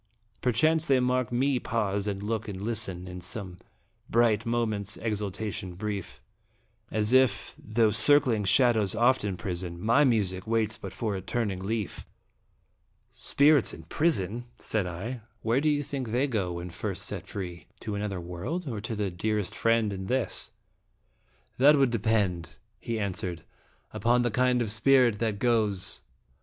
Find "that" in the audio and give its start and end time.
21.59-21.75, 25.19-25.37